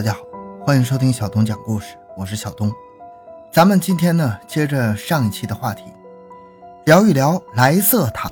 [0.00, 0.20] 大家好，
[0.64, 2.72] 欢迎收听小东讲故事，我是小东。
[3.52, 5.84] 咱们今天呢，接着上一期的话题，
[6.86, 8.30] 聊一聊莱瑟塔。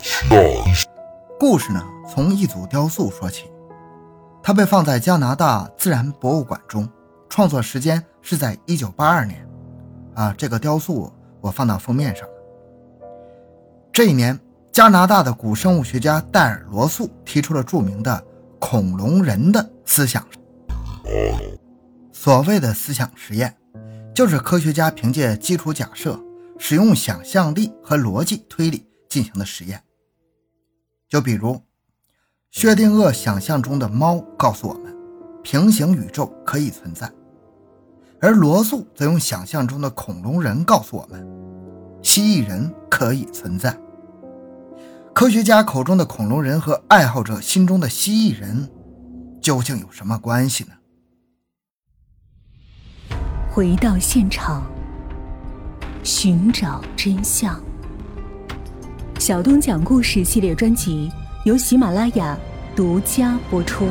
[1.39, 3.53] 故事呢，从一组雕塑说起。
[4.43, 6.89] 它被放在加拿大自然博物馆中，
[7.29, 9.46] 创作时间是在1982年。
[10.14, 11.12] 啊，这个雕塑
[11.43, 12.35] 我放到封面上了。
[13.93, 14.41] 这一年，
[14.73, 18.25] 加拿大的古生物学家戴尔·罗素提出了著名的
[18.59, 20.27] “恐龙人”的思想。
[22.21, 23.57] 所谓的思想实验，
[24.13, 26.21] 就是科学家凭借基础假设，
[26.58, 29.81] 使用想象力和逻辑推理进行的实验。
[31.08, 31.63] 就比如，
[32.50, 34.92] 薛定谔想象中的猫告诉我们，
[35.44, 37.06] 平行宇宙可以存在；
[38.20, 41.25] 而罗素则用想象中的恐龙人告诉我们，
[42.03, 43.78] 蜥蜴人可以存在。
[45.14, 48.69] 科学家口中的恐龙人和爱好者心中的蜥蜴人，
[49.41, 50.70] 究竟有什么关系呢？
[53.50, 54.62] 回到现场，
[56.04, 57.60] 寻找真相。
[59.18, 61.10] 小东讲故事系列专辑
[61.44, 62.38] 由喜马拉雅
[62.77, 63.88] 独家播出。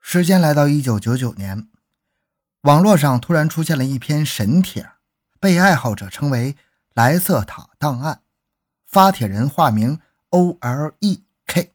[0.00, 1.66] 时间来到一九九九年，
[2.62, 4.90] 网络上突然出现了一篇神帖，
[5.40, 6.56] 被爱好者称为
[6.94, 8.20] “莱瑟塔档案”，
[8.86, 11.72] 发帖人化名 O L E K。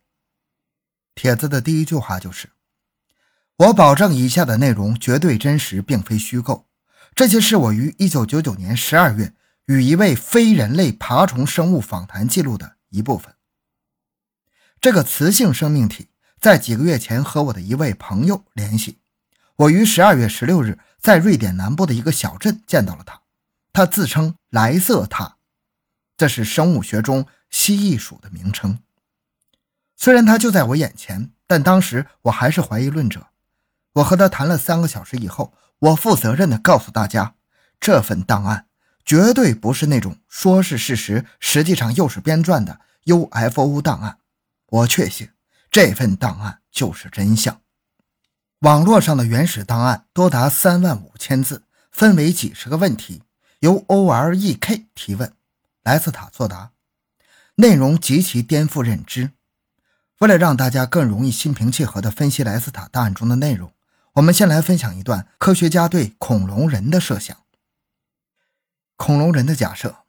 [1.15, 2.49] 帖子的第一句话就是。
[3.59, 6.69] 我保证，以下的内容绝对真实，并非虚构。
[7.13, 9.33] 这些是我于1999年12月
[9.65, 13.35] 与一位非人类爬虫生物访谈记录的一部分。
[14.80, 16.07] 这个雌性生命体
[16.39, 18.99] 在几个月前和我的一位朋友联系，
[19.57, 23.21] 我于12月16日在瑞典南部的一个小镇见到了他。
[23.73, 25.35] 他自称莱瑟塔，
[26.15, 28.80] 这是生物学中蜥蜴属的名称。
[29.97, 33.27] 虽然他就在我眼前，但当时我还是怀疑论者。
[33.93, 37.36] 我和他谈了三个小时以后，我负责任地告诉大家，
[37.80, 38.67] 这份档案
[39.03, 44.19] 绝对不是那种说是事实，实际上又是编撰的 UFO 档案。
[44.67, 45.30] 我确信
[45.71, 47.61] 这份档案就是真相。
[48.59, 53.23] 网络上的原始档案多达三万五千字，分为几十个问题，
[53.59, 55.33] 由 OREK 提问，
[55.83, 56.71] 莱斯塔作答，
[57.55, 59.31] 内容极其颠覆认知。
[60.19, 63.71] 为了让大家更容易心平气和地分析莱斯塔档案中的内容。
[64.19, 67.37] 我们先来分享一段科学家对恐龙人的设想。
[68.97, 70.03] 恐龙人的假设，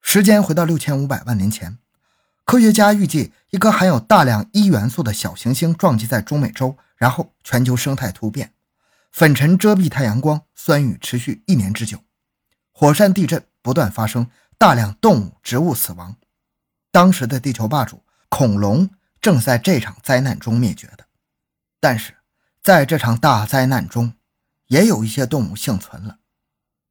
[0.00, 1.76] 时间回到六千五百万年前，
[2.46, 8.54] 科学家预计一颗含有大量一元素的小行星撞击在中美洲，然后全球生态突变，
[9.12, 11.98] 粉尘遮蔽太阳光，酸雨持续一年之久，
[12.72, 16.16] 火山地震不断发生，大量动物、植物死亡。
[16.90, 18.88] 当时的地球霸主恐龙
[19.20, 21.04] 正在这场灾难中灭绝的，
[21.78, 22.14] 但是。
[22.62, 24.12] 在这场大灾难中，
[24.66, 26.18] 也有一些动物幸存了，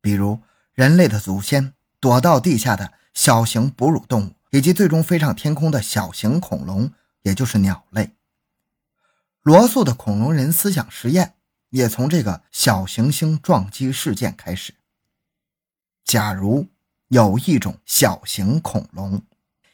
[0.02, 0.42] 比如
[0.74, 6.92] 人类的祖先躲到地下的小型哺乳动物，以及最终飞上天空的小型恐龙，
[7.22, 8.16] 也就是鸟类。
[9.44, 11.36] 罗素的恐龙人思想实验
[11.70, 14.74] 也从这个小行星撞击事件开始。
[16.04, 16.68] 假如
[17.10, 19.22] 有一种小型恐龙。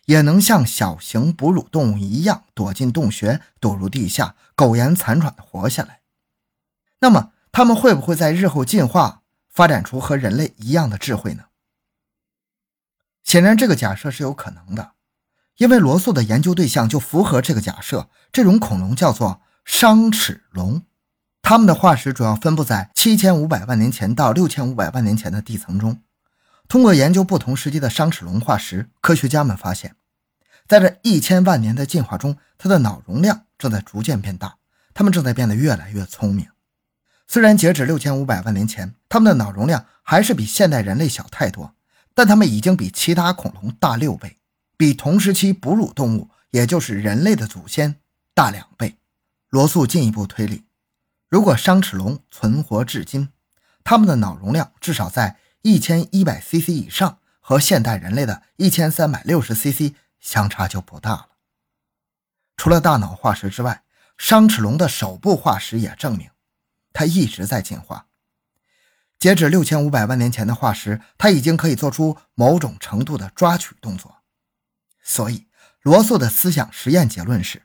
[0.06, 6.02] 也能像小型哺乳动物一样躲进洞穴、躲入地下、苟延残喘地活下来。
[7.00, 11.46] 那么，它们会不会在日后进化发展出和人类一样的智慧呢？
[13.24, 14.92] 显然，这个假设是有可能的，
[15.58, 18.10] 因为罗素的研究对象就符合这个假设。
[18.32, 20.84] 这种恐龙叫做商齿龙，
[21.42, 26.02] 它们的化石主要分布在七千五百万年前到六千五百万年前的地层中。
[26.68, 29.96] 通过研究不同时期的商齿龙化石，科学家们发现，
[30.68, 34.58] 在这一千万年的进化中，它的脑容量正在逐渐变大，
[34.94, 36.48] 它们正在变得越来越聪明。
[37.28, 41.76] 虽然截止六千五百万年前，它们的脑容量还是比现代人类小太多，
[42.16, 44.38] 但它们已经比其他恐龙大六倍，
[44.76, 47.98] 比同时期哺乳动物，也就是人类的祖先
[48.34, 48.98] 大两倍。
[49.50, 50.66] 罗素进一步推理，
[51.30, 53.30] 如果商齿龙存活至今，
[53.84, 55.38] 它们的脑容量至少在。
[55.66, 61.30] 一千一百 cc 以上和现代人类的一千三百六十 cc 相差就不大了。
[62.56, 63.84] 除了大脑化石之外，
[64.16, 66.30] 商齿龙的手部化石也证明，
[66.94, 68.06] 它一直在进化。
[69.18, 74.18] 截止六千五百万年前的化石，它已经可以做出某种程度的抓取动作。
[75.02, 75.48] 所以，
[75.82, 77.64] 罗素的思想实验结论是：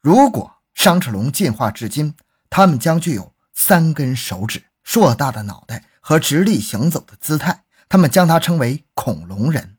[0.00, 2.14] 如果商齿龙进化至今，
[2.48, 5.82] 它们将具有三根手指、硕大的脑袋。
[6.08, 9.76] 和直立行走的姿态，他们将它称为恐龙人。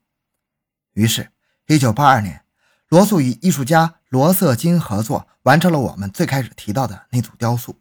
[0.91, 1.31] 于是，
[1.67, 2.43] 一九八二年，
[2.89, 7.79] 罗素与艺术家罗瑟金合作，完成了我们最开始提到的那组雕塑，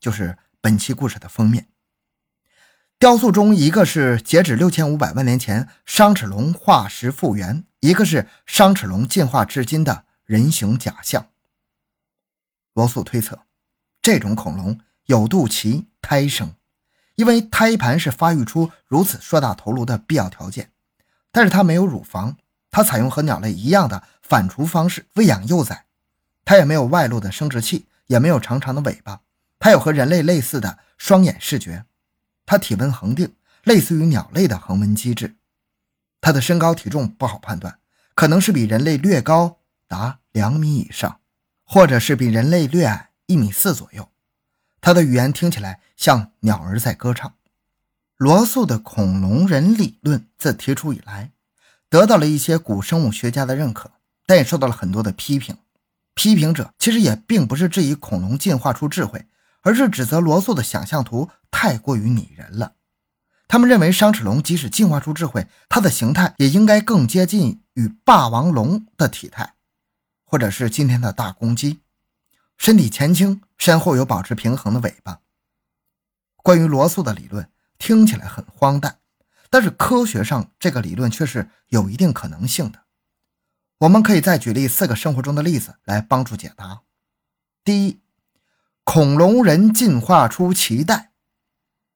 [0.00, 1.68] 就是本期故事的封面。
[2.98, 11.28] 雕塑中，一个是截止六千五百万年前商齿龙化石复原，一个是商齿龙进化至今的人形假象。
[12.72, 13.44] 罗素推测，
[14.02, 16.56] 这种恐龙有肚脐、胎生，
[17.14, 20.70] 因为胎盘是发育出如此硕大头颅的必要条件。
[21.30, 22.36] 但是它没有乳房，
[22.70, 25.86] 它采用和鸟类一样的反刍方式喂养幼崽，
[26.44, 29.20] 它也没有外露的生殖器，也没有长长的尾巴，
[29.58, 31.86] 它有和人类类似的双眼视觉。
[32.46, 33.34] 它体温恒定，
[33.64, 35.36] 类似于鸟类的恒温机制。
[36.20, 37.78] 它的身高体重不好判断，
[38.14, 39.58] 可能是比人类略高
[39.88, 41.20] 达两米以上，
[41.64, 44.08] 或者是比人类略矮一米四左右。
[44.84, 47.32] 他的语言听起来像鸟儿在歌唱。
[48.18, 51.30] 罗素的恐龙人理论自提出以来，
[51.88, 53.92] 得到了一些古生物学家的认可，
[54.26, 55.56] 但也受到了很多的批评。
[56.12, 59.26] 批评者其实也并不是质疑恐龙进化出智慧。
[59.62, 62.74] 而是指责罗素的想象图太过于拟人了。
[63.48, 69.54] 他们认为商齿龙即使进化出智慧，它的形态也应该更接近与霸王龙的体态，
[70.26, 71.80] 或者是今天的大公鸡，
[72.58, 75.20] 身体前倾，身后有保持平衡的尾巴。
[76.36, 79.00] 关于罗素的理论听起来很荒诞，
[79.50, 82.84] 但是科学上这个理论却是有一定可能性的。
[83.78, 86.82] 我们可以再举例四个生活中的例子来帮助解答。
[87.62, 88.00] 第一。
[88.86, 91.12] 恐龙人进化出脐带，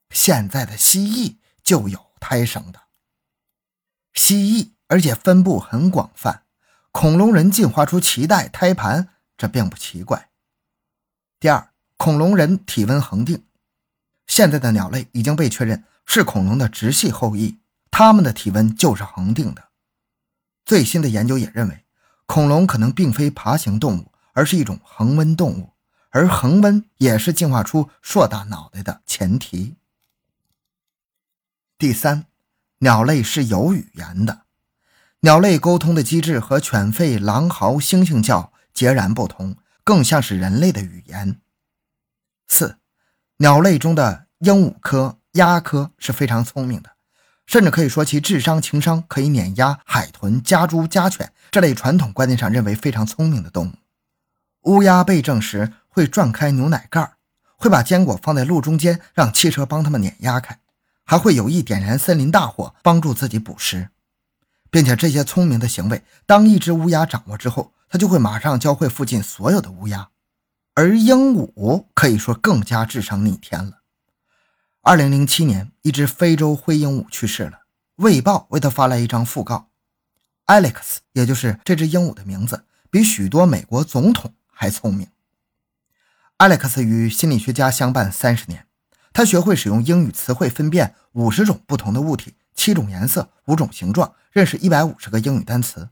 [0.09, 2.81] 现在的蜥蜴就有胎生的
[4.15, 6.45] 蜥蜴，而且分布很广泛。
[6.91, 10.28] 恐龙人进化出脐带胎盘，这并不奇怪。
[11.41, 13.45] 第二，恐龙人体温恒定，
[14.27, 17.61] 现在的鸟类已经被确认是恐龙的直系后裔，
[17.93, 19.69] 它们的体温就是恒定的。
[20.65, 21.85] 最新的研究也认为，
[22.27, 25.75] 恐龙可能并非爬行动物，而是一种恒温动物。
[26.11, 29.77] 而恒温也是进化出硕大脑袋的前提。
[31.77, 32.25] 第三，
[32.79, 34.43] 鸟类是有语言的，
[35.21, 39.57] 鸟类沟通的机制和犬吠、狼嚎、猩猩叫截然不同，
[39.89, 41.41] 更像是人类的语言。
[42.47, 42.77] 四，
[43.39, 46.91] 鸟类中的鹦鹉科、鸦科是非常聪明的，
[47.47, 54.71] 甚至可以说其智商、情商可以碾压海豚、家猪、家犬这类传统观念上认为非常聪明的动物。
[54.71, 55.73] 乌鸦被证实。
[55.89, 57.15] 会转开牛奶盖
[57.57, 60.61] 会把坚果放在路中间，让汽车帮他们碾压开，
[61.03, 63.89] 还会有意点燃森林大火，帮助自己捕食，
[64.71, 70.11] 并且这些聪明的行为，当一只乌鸦掌握之后，他就会马上教会附近所有的乌鸦。
[70.75, 73.83] 而鹦鹉可以说更加智商逆天了。
[74.83, 77.51] 二零零七年，一只非洲灰鹦鹉去世了，
[77.97, 79.71] 《卫报》为它发来一张讣告。
[80.47, 85.09] Alex，也就是这只鹦鹉的名字，比许多美国总统还聪明。
[86.39, 88.67] Alex 与心理学家相伴三十年，
[89.13, 95.89] 他学会使用英语词汇分辨五十种不同的物体、七种颜色、五种形状，认识一百五十个英语单词。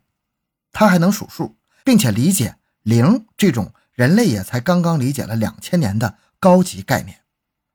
[0.70, 1.55] 他还能数数，
[1.86, 7.20] 并且理解零这种人类也才刚刚理解了两千年的高级概念。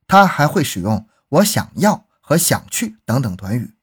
[0.06, 1.08] 他还会使用
[1.40, 3.74] “我想要”和“想去”等等短语。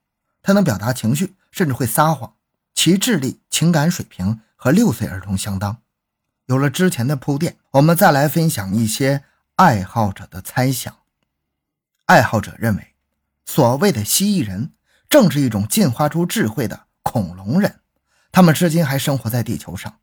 [0.42, 2.34] 他能表达情绪，甚至会撒谎。
[2.74, 5.78] 其智力、情感水平和六岁儿童相当。
[6.44, 9.24] 有了之前的铺垫，我们再来分享一些
[9.54, 10.94] 爱好者的猜想。
[12.04, 12.94] 爱好者认为，
[13.46, 14.72] 所谓的蜥蜴人
[15.08, 17.80] 正是一种进化出智慧的恐龙人，
[18.30, 19.98] 他们至今还生活在地球上。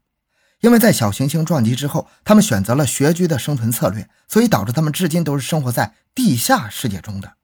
[0.65, 7.35] 因为在小行星撞击之后，他们选择了穴居的生存策略，所以导致他们至今都是生活在地下世界中的，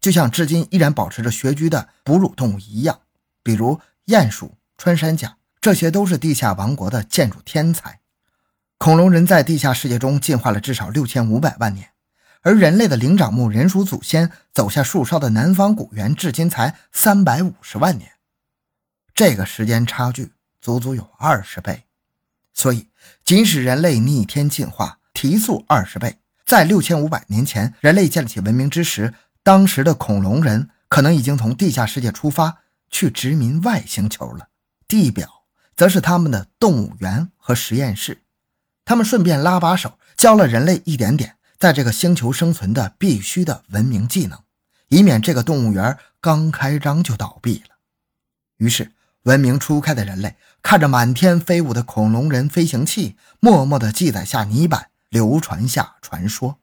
[0.00, 3.00] 就像至今依然保持着穴居的哺乳动物一样，
[3.42, 8.00] 比如鼹鼠、穿山甲，这些都是地下王国的建筑天才。
[8.78, 11.90] 恐龙人在地下世界中进化了至少六千五百万年，
[12.40, 18.12] 而人类的灵长目人属祖先走下树梢的南方古猿至今才三百五十万年，
[19.14, 20.32] 这个时间差距
[20.62, 21.82] 足足有二十倍。
[22.56, 22.88] 所以，
[23.22, 34.48] 即使人类逆天进化提速二十倍，在六千五百年前人类建立起文明之时，当时的恐龙人可能已经从地下世界出发去殖民外星球了，
[34.88, 35.44] 地表
[35.76, 38.22] 则是他们的动物园和实验室。
[38.86, 44.38] 他们顺便拉把手，教了人类一点点在这个星球生存的必须的文明技能，
[44.88, 47.76] 以免这个动物园刚开张就倒闭了。
[48.56, 48.92] 于是，
[49.26, 56.58] 文明初开的人类看着满天飞舞的恐龙人飞行器，默默地记载下泥板，流传下传说。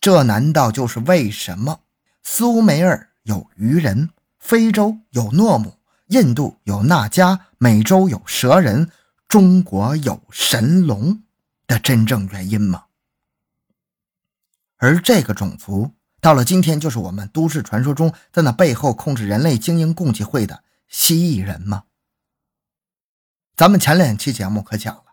[0.00, 1.80] 这难道就是为什么
[2.22, 5.74] 苏美尔有鱼人，非洲有诺姆，
[6.08, 8.90] 印度有纳迦，美洲有蛇人？
[9.26, 11.22] 中国有神龙
[11.66, 12.84] 的真正原因吗？
[14.76, 21.84] 而这个种族到了今天，就是我们都市传说中在那背后控制人类精英共济会的蜥蜴人吗？
[23.56, 25.04] 咱们前两期节目可讲了，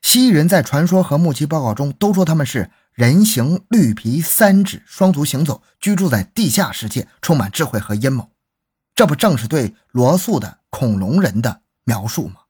[0.00, 8.30] 蜥蜴人在传说和目击报告中都说他们是人形、绿皮、三指、双足行走，居住在地下世界，充满智慧和阴谋。
[8.94, 12.42] 这不正是对罗素的恐龙人的描述吗？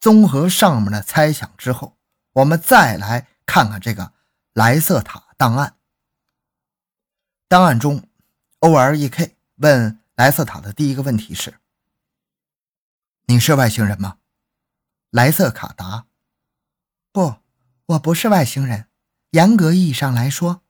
[0.00, 1.96] 综合上面的猜想之后，
[2.32, 4.12] 我们再来看看这个
[4.52, 5.76] 莱瑟塔档案。
[7.46, 8.08] 档案中
[8.58, 11.54] ，O R E K 问莱瑟塔的第一个问题是
[13.24, 14.18] ：“你是外星人吗？”
[15.08, 16.04] 莱瑟卡答
[17.10, 17.36] ：“不，
[17.86, 18.88] 我不是外星人。
[19.30, 20.60] 严格意义上来说，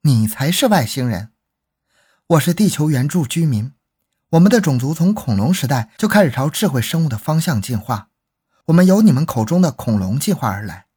[0.00, 1.30] 你才是外星人。
[2.26, 3.72] 我是地球原住居民。”
[4.30, 8.10] 我们的种族从恐龙时代就开始朝智慧生物的方向进化，
[8.64, 10.88] 我们由你们口中的恐龙进化而来，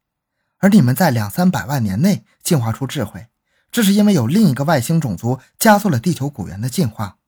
[0.58, 3.28] 而你们在两三百万年内进化出智慧，
[3.70, 7.18] 这是因为有另一个外星种族加速了地球古猿的进化。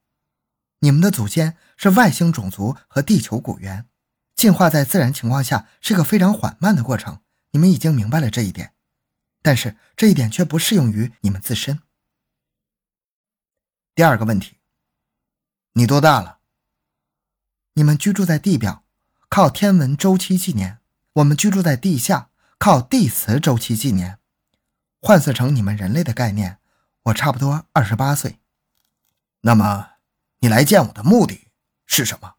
[0.85, 3.89] 你们的祖先是外星种族和地球古猿，
[4.37, 7.23] 进化在自然情况下是个非常缓慢的过程，
[7.53, 8.75] 你们已经明白了这一点，
[9.41, 11.81] 但是这一点却不适用于你们自身。
[13.95, 14.59] 第二个问题。
[15.73, 16.41] 你多大了？
[17.73, 18.85] 你们居住在地表，
[19.31, 20.81] 靠天文周期纪年；
[21.15, 24.19] 我们居住在地下，靠地磁周期纪年。
[25.01, 26.59] 换算成你们人类的概念，
[27.05, 28.39] 我差不多二十八岁。
[29.41, 29.94] 那么，
[30.45, 31.49] 你来见我的目的
[31.87, 32.35] 是什么？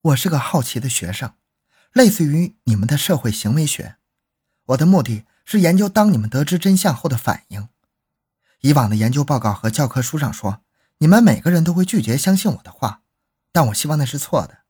[0.00, 1.34] 我是个好奇的学生，
[1.92, 3.98] 类似于你们的社会行为学。
[4.68, 7.68] 我的目的是研究当你们得知真相后的反应。
[8.60, 10.62] 以往的研究报告和教科书上说。
[10.98, 13.02] 你们每个人都会拒绝相信我的话，
[13.52, 14.60] 但我希望那是错的，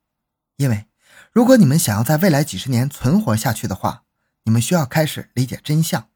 [0.57, 0.87] 因为
[1.31, 4.05] 如果你们想要在未来几十年存活下去的话，
[4.43, 6.11] 你们需要开始理解真相。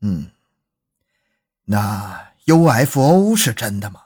[0.00, 0.32] 嗯，
[1.64, 4.04] 那 UFO 是真的吗？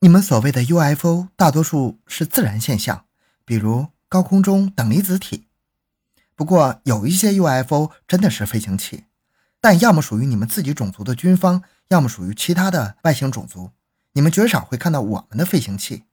[0.00, 3.06] 你们所谓的 UFO 大多数是自然现象，
[3.46, 5.48] 比如高空中等离子体。
[6.34, 9.04] 不过有一些 UFO 真的是飞行器，
[9.58, 11.62] 但要么属于你们自己种族的军方。
[11.88, 13.70] 要么属于其他的外星种族，
[14.12, 16.04] 你们绝少会看到我们的飞行器。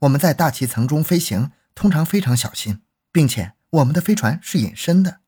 [0.00, 5.20] 我们在大气层中飞行，通常非常小心，并且我们的飞船是隐身的。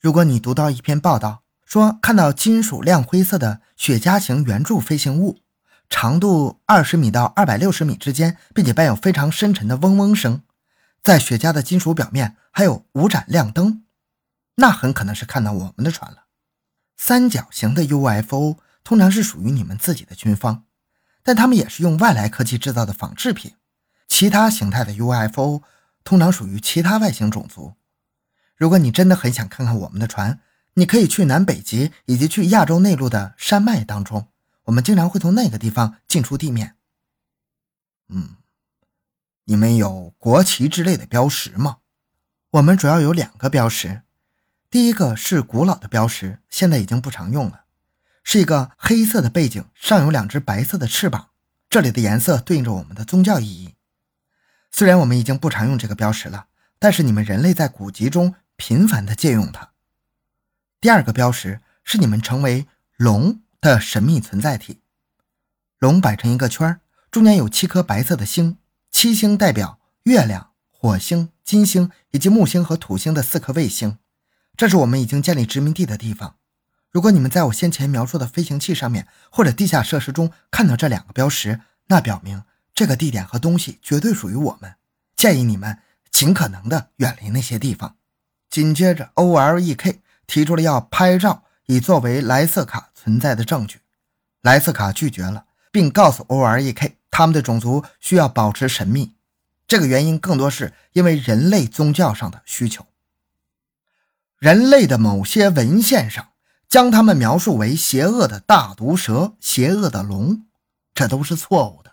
[0.00, 5.38] 如果你读到一篇报道，说看到金属亮灰色的雪茄型圆柱飞行物，
[5.88, 10.42] 长度二十米到二百六十米之间，并且伴有非常深沉的嗡嗡声，
[11.02, 13.84] 在雪茄的金属表面还有五盏亮灯，
[14.56, 16.24] 那很可能是看到我们的船了。
[16.98, 18.58] 三角形的 UFO。
[18.84, 20.64] 通常是属于你们自己的军方，
[21.22, 23.54] 但他们也是用外来科技制造的仿制品。
[24.08, 25.62] 其他形态的 UFO
[26.02, 27.74] 通常属于其他外星种族。
[28.56, 30.40] 如果你真的很想看看我们的船，
[30.74, 34.28] 你可以去南北极以及去亚洲内陆的山脉当中，
[34.64, 36.76] 我们经常会从那个地方进出地面。
[38.08, 38.36] 嗯，
[39.44, 41.78] 你们有国旗之类的标识吗？
[42.50, 44.02] 我们主要有两个标识，
[44.70, 47.64] 第一个是古老的标识，现在已经不常用了。
[48.24, 51.30] 是一个黑色的背景，上有两只白色的翅膀。
[51.68, 53.74] 这里的颜色对应着我们的宗教意义。
[54.70, 56.46] 虽然我们已经不常用这个标识了，
[56.78, 59.71] 但是你们人类在古籍中频繁的借用它。
[60.82, 64.80] 第二个标识是你们成为龙的神秘存在体。
[65.78, 68.58] 龙摆成一个圈，中间有七颗白色的星，
[68.90, 73.98] 七星代表月亮、火星、金星以及木星和土星的四颗卫星。
[74.56, 76.34] 这是我们已经建立殖民地的地方。
[76.90, 82.42] 如果你们在我先前描述的飞行器上面或者地下设施中看到这两个标识，那表明
[82.74, 84.74] 这个地点和东西绝对属于我们。
[85.14, 85.78] 建议你们
[86.10, 87.94] 尽可能的远离那些地方。
[88.50, 90.00] 紧接着，O L E K
[90.32, 93.80] 提出了要拍照以作为莱瑟卡存在的证据，
[94.40, 99.14] 莱瑟卡拒绝了，并告诉 O R E K，他们的种族需要保持神秘。
[99.66, 102.86] 这个原因更多是因为人类宗教上的需求。
[104.38, 106.28] 人类的某些文献上。
[106.72, 110.46] 将他们描述为邪恶的大毒蛇、邪恶的龙，
[110.94, 111.90] 这都是错误的；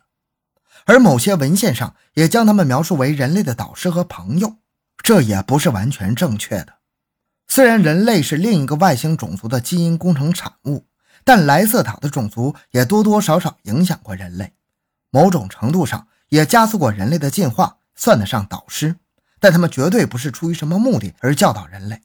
[0.86, 4.55] 而某些文献上也将他们描述为人类的导师和朋友，
[5.03, 6.78] 这也不是完全正确的。
[7.51, 10.85] 虽然人类是另一个外星种族的基因工程产物，
[11.23, 14.53] 但莱瑟塔的种族也多多少少影响过人类，
[15.09, 18.97] 某种程度上也加速过人类的进化，算得上导师。
[19.39, 22.03] 但他们绝对不是出于什么目的而教导人类，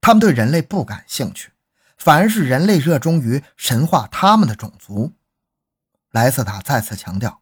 [0.00, 1.50] 他们对人类不感兴趣。
[1.96, 5.14] 反而是人类热衷于神化他们的种族。
[6.12, 7.40] 莱瑟塔再次强调，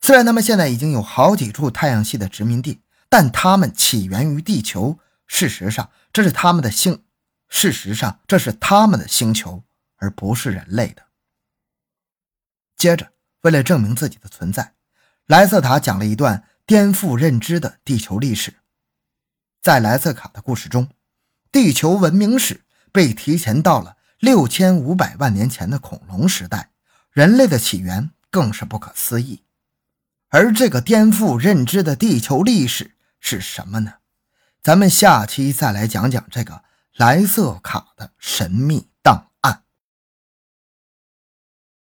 [0.00, 4.98] 虽然他们现在已经有好几处太阳系的殖民地，但他们起源于地球。
[5.34, 7.04] 事实上，这是他们的星。
[7.48, 9.64] 事实上，这是他们的星球，
[9.96, 11.04] 而不是人类的。
[12.76, 14.74] 接着，为了证明自己的存在，
[15.24, 18.56] 莱瑟塔讲了一段颠覆认知的地球历史。
[19.62, 20.90] 在莱瑟卡的故事中，
[21.50, 22.60] 地球文明史
[22.92, 26.72] 被提前到了六千五百万年前的恐龙时代，
[27.10, 29.44] 人类的起源更是不可思议。
[30.28, 33.94] 而这个颠覆认知的地球历史是什么呢？
[34.62, 36.62] 咱们下期再来讲讲这个
[36.94, 38.86] 蓝色卡的神秘